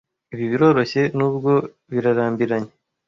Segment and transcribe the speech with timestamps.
[0.33, 1.51] ibi biroroshye nubwo
[1.91, 2.71] birarambiranye